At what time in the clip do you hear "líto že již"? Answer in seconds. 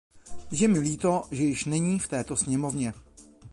0.79-1.65